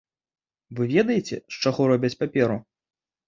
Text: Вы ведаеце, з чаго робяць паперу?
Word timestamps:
Вы 0.77 0.83
ведаеце, 0.93 1.35
з 1.37 1.55
чаго 1.67 1.81
робяць 1.91 2.13
паперу? 2.25 2.57